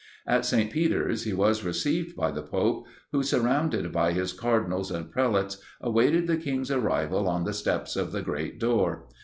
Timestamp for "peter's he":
0.71-1.33